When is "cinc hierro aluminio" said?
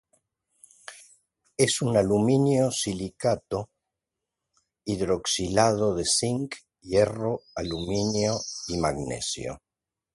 6.05-8.39